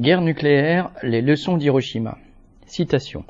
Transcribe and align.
Guerre 0.00 0.22
nucléaire, 0.22 0.90
les 1.04 1.22
leçons 1.22 1.56
d'Hiroshima. 1.56 2.18
Citation. 2.66 3.22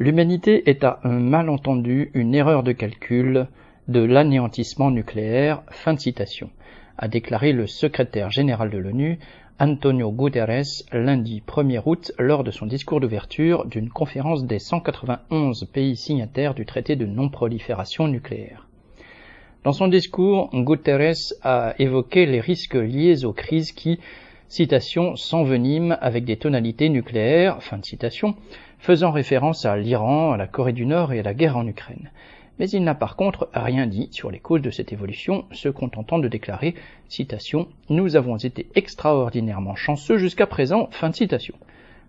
L'humanité 0.00 0.68
est 0.68 0.82
à 0.82 0.98
un 1.04 1.20
malentendu, 1.20 2.10
une 2.12 2.34
erreur 2.34 2.64
de 2.64 2.72
calcul 2.72 3.46
de 3.86 4.00
l'anéantissement 4.00 4.90
nucléaire. 4.90 5.62
Fin 5.70 5.94
de 5.94 6.00
citation. 6.00 6.50
A 6.96 7.06
déclaré 7.06 7.52
le 7.52 7.68
secrétaire 7.68 8.32
général 8.32 8.68
de 8.70 8.78
l'ONU, 8.78 9.20
Antonio 9.60 10.10
Guterres, 10.10 10.82
lundi 10.92 11.40
1er 11.46 11.82
août, 11.86 12.10
lors 12.18 12.42
de 12.42 12.50
son 12.50 12.66
discours 12.66 12.98
d'ouverture 12.98 13.64
d'une 13.66 13.88
conférence 13.88 14.44
des 14.44 14.58
191 14.58 15.66
pays 15.72 15.94
signataires 15.94 16.54
du 16.54 16.66
traité 16.66 16.96
de 16.96 17.06
non-prolifération 17.06 18.08
nucléaire. 18.08 18.66
Dans 19.62 19.72
son 19.72 19.86
discours, 19.86 20.50
Guterres 20.52 21.32
a 21.42 21.74
évoqué 21.78 22.26
les 22.26 22.40
risques 22.40 22.74
liés 22.74 23.24
aux 23.24 23.32
crises 23.32 23.70
qui, 23.70 24.00
citation, 24.48 25.14
s'envenime 25.14 25.98
avec 26.00 26.24
des 26.24 26.36
tonalités 26.36 26.88
nucléaires, 26.88 27.62
fin 27.62 27.78
de 27.78 27.84
citation, 27.84 28.34
faisant 28.78 29.10
référence 29.10 29.66
à 29.66 29.76
l'Iran, 29.76 30.32
à 30.32 30.36
la 30.36 30.46
Corée 30.46 30.72
du 30.72 30.86
Nord 30.86 31.12
et 31.12 31.20
à 31.20 31.22
la 31.22 31.34
guerre 31.34 31.56
en 31.56 31.66
Ukraine. 31.66 32.10
Mais 32.58 32.68
il 32.70 32.82
n'a 32.82 32.94
par 32.94 33.14
contre 33.14 33.48
rien 33.52 33.86
dit 33.86 34.08
sur 34.10 34.30
les 34.30 34.38
causes 34.38 34.62
de 34.62 34.70
cette 34.70 34.92
évolution, 34.92 35.44
se 35.52 35.68
contentant 35.68 36.18
de 36.18 36.28
déclarer, 36.28 36.74
citation, 37.08 37.68
Nous 37.88 38.16
avons 38.16 38.36
été 38.36 38.66
extraordinairement 38.74 39.76
chanceux 39.76 40.18
jusqu'à 40.18 40.46
présent, 40.46 40.88
fin 40.90 41.10
de 41.10 41.14
citation. 41.14 41.54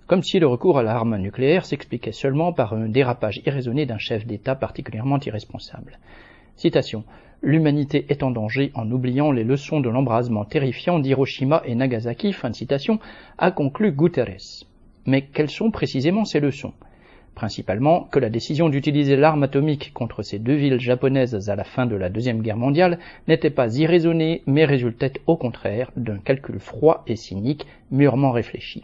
Comme 0.08 0.24
si 0.24 0.40
le 0.40 0.48
recours 0.48 0.80
à 0.80 0.84
l'arme 0.84 1.18
nucléaire 1.18 1.66
s'expliquait 1.66 2.14
seulement 2.14 2.52
par 2.52 2.74
un 2.74 2.88
dérapage 2.88 3.42
irraisonné 3.46 3.86
d'un 3.86 4.00
chef 4.00 4.26
d'État 4.26 4.56
particulièrement 4.56 5.20
irresponsable. 5.20 6.00
Citation. 6.60 7.06
L'humanité 7.42 8.06
est 8.10 8.22
en 8.22 8.32
danger 8.32 8.74
en 8.76 8.92
oubliant 8.92 9.32
les 9.32 9.46
leçons 9.46 9.80
de 9.80 9.88
l'embrasement 9.88 10.44
terrifiant 10.44 11.00
d'Hiroshima 11.00 11.62
et 11.64 11.74
Nagasaki, 11.74 12.34
fin 12.34 12.50
de 12.50 12.56
citation, 12.56 13.00
a 13.38 13.52
conclu 13.52 13.94
Guterres. 13.94 14.66
Mais 15.06 15.22
quelles 15.22 15.50
sont 15.50 15.72
précisément 15.72 16.26
ces 16.26 16.42
leçons? 16.42 16.74
Principalement 17.34 18.10
que 18.12 18.20
la 18.20 18.30
décision 18.30 18.68
d'utiliser 18.68 19.16
l'arme 19.16 19.44
atomique 19.44 19.94
contre 19.94 20.22
ces 20.22 20.38
deux 20.38 20.56
villes 20.56 20.82
japonaises 20.82 21.50
à 21.50 21.56
la 21.56 21.64
fin 21.64 21.86
de 21.86 21.96
la 21.96 22.10
Deuxième 22.10 22.42
Guerre 22.42 22.58
mondiale 22.58 23.00
n'était 23.30 23.52
pas 23.52 23.74
irraisonnée, 23.78 24.44
mais 24.46 24.66
résultait 24.66 25.14
au 25.28 25.38
contraire 25.38 25.94
d'un 25.96 26.18
calcul 26.18 26.60
froid 26.60 27.06
et 27.08 27.16
cynique, 27.16 27.68
mûrement 27.90 28.32
réfléchi 28.32 28.84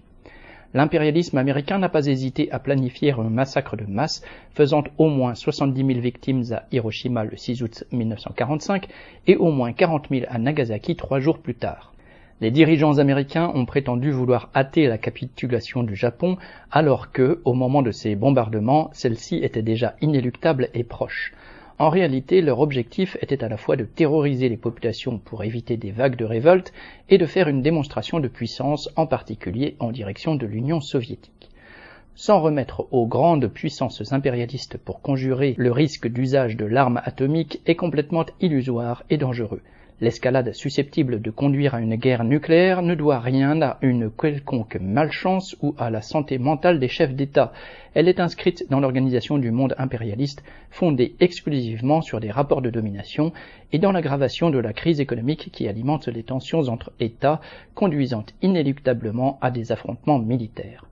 l'impérialisme 0.75 1.37
américain 1.37 1.79
n'a 1.79 1.89
pas 1.89 2.05
hésité 2.05 2.51
à 2.51 2.59
planifier 2.59 3.13
un 3.13 3.29
massacre 3.29 3.77
de 3.77 3.85
masse 3.85 4.21
faisant 4.53 4.83
au 4.97 5.07
moins 5.07 5.33
70 5.33 5.85
000 5.85 5.99
victimes 6.01 6.43
à 6.51 6.65
Hiroshima 6.71 7.23
le 7.23 7.37
6 7.37 7.63
août 7.63 7.85
1945 7.93 8.87
et 9.25 9.37
au 9.37 9.51
moins 9.51 9.71
40 9.71 10.09
000 10.11 10.25
à 10.29 10.37
Nagasaki 10.37 10.97
trois 10.97 11.21
jours 11.21 11.39
plus 11.39 11.55
tard. 11.55 11.93
Les 12.41 12.51
dirigeants 12.51 12.97
américains 12.97 13.49
ont 13.55 13.65
prétendu 13.65 14.11
vouloir 14.11 14.49
hâter 14.53 14.87
la 14.87 14.97
capitulation 14.97 15.83
du 15.83 15.95
Japon 15.95 16.35
alors 16.69 17.13
que, 17.13 17.39
au 17.45 17.53
moment 17.53 17.81
de 17.81 17.91
ces 17.91 18.15
bombardements, 18.15 18.89
celle-ci 18.91 19.37
était 19.37 19.61
déjà 19.61 19.95
inéluctable 20.01 20.67
et 20.73 20.83
proche. 20.83 21.31
En 21.77 21.89
réalité, 21.89 22.41
leur 22.41 22.61
objectif 22.61 23.17
était 23.21 23.43
à 23.43 23.49
la 23.49 23.57
fois 23.57 23.75
de 23.75 23.83
terroriser 23.83 24.47
les 24.47 24.55
populations 24.55 25.17
pour 25.17 25.43
éviter 25.43 25.75
des 25.75 25.91
vagues 25.91 26.15
de 26.15 26.23
révolte 26.23 26.71
et 27.09 27.17
de 27.17 27.25
faire 27.25 27.49
une 27.49 27.61
démonstration 27.61 28.21
de 28.21 28.29
puissance, 28.29 28.89
en 28.95 29.07
particulier 29.07 29.75
en 29.79 29.91
direction 29.91 30.35
de 30.35 30.45
l'Union 30.45 30.79
soviétique. 30.79 31.49
Sans 32.15 32.39
remettre 32.39 32.87
aux 32.91 33.07
grandes 33.07 33.49
puissances 33.49 34.13
impérialistes 34.13 34.77
pour 34.77 35.01
conjurer 35.01 35.53
le 35.57 35.73
risque 35.73 36.07
d'usage 36.07 36.55
de 36.55 36.63
l'arme 36.63 37.01
atomique 37.03 37.59
est 37.65 37.75
complètement 37.75 38.25
illusoire 38.39 39.03
et 39.09 39.17
dangereux. 39.17 39.61
L'escalade 40.01 40.51
susceptible 40.53 41.21
de 41.21 41.31
conduire 41.31 41.73
à 41.73 41.79
une 41.79 41.95
guerre 41.95 42.25
nucléaire 42.25 42.81
ne 42.81 42.95
doit 42.95 43.21
rien 43.21 43.61
à 43.61 43.77
une 43.81 44.11
quelconque 44.11 44.77
malchance 44.81 45.55
ou 45.61 45.73
à 45.77 45.89
la 45.89 46.01
santé 46.01 46.37
mentale 46.37 46.79
des 46.79 46.89
chefs 46.89 47.15
d'État. 47.15 47.53
Elle 47.93 48.09
est 48.09 48.19
inscrite 48.19 48.65
dans 48.69 48.81
l'organisation 48.81 49.37
du 49.37 49.51
monde 49.51 49.73
impérialiste, 49.77 50.43
fondée 50.69 51.15
exclusivement 51.21 52.01
sur 52.01 52.19
des 52.19 52.29
rapports 52.29 52.61
de 52.61 52.69
domination 52.69 53.31
et 53.71 53.79
dans 53.79 53.93
l'aggravation 53.93 54.49
de 54.49 54.59
la 54.59 54.73
crise 54.73 54.99
économique 54.99 55.49
qui 55.53 55.65
alimente 55.65 56.09
les 56.09 56.23
tensions 56.23 56.67
entre 56.67 56.91
États, 56.99 57.39
conduisant 57.73 58.25
inéluctablement 58.41 59.39
à 59.41 59.49
des 59.49 59.71
affrontements 59.71 60.19
militaires. 60.19 60.83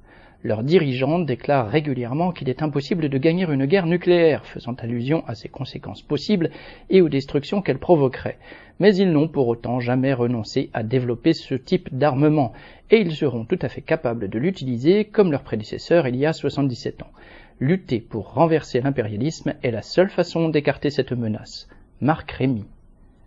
Leurs 0.46 0.64
dirigeants 0.64 1.20
déclarent 1.20 1.70
régulièrement 1.70 2.34
qu'il 2.34 2.50
est 2.50 2.62
impossible 2.62 3.08
de 3.08 3.18
gagner 3.18 3.46
une 3.50 3.66
guerre 3.66 3.86
nucléaire, 3.86 4.46
faisant 4.46 4.74
allusion 4.74 5.24
à 5.26 5.36
ses 5.36 5.48
conséquences 5.48 6.02
possibles 6.02 6.50
et 6.90 7.00
aux 7.00 7.08
destructions 7.08 7.62
qu'elle 7.62 7.80
provoquerait. 7.80 8.38
Mais 8.80 8.94
ils 8.94 9.09
n'ont 9.09 9.30
pour 9.30 9.48
autant 9.48 9.80
jamais 9.80 10.12
renoncé 10.12 10.70
à 10.74 10.84
développer 10.84 11.31
ce 11.31 11.56
type 11.56 11.96
d'armement, 11.96 12.52
et 12.92 13.00
ils 13.00 13.16
seront 13.16 13.46
tout 13.46 13.59
à 13.62 13.70
fait 13.70 13.81
capables 13.81 14.28
de 14.28 14.38
l'utiliser 14.38 15.06
comme 15.06 15.31
leurs 15.31 15.44
prédécesseurs 15.44 16.09
il 16.09 16.18
y 16.18 16.26
a 16.26 16.34
77 16.34 17.04
ans. 17.04 17.12
Lutter 17.62 18.02
pour 18.02 18.34
renverser 18.34 18.81
l'impérialisme 18.81 19.54
est 19.64 19.72
la 19.72 19.81
seule 19.81 20.10
façon 20.10 20.50
d'écarter 20.50 20.90
cette 20.90 21.14
menace. 21.14 21.70
Marc 22.02 22.30
Rémy 22.31 22.66